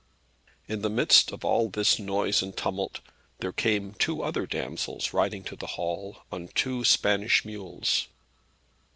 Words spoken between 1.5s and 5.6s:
this noise and tumult, there came two other damsels riding to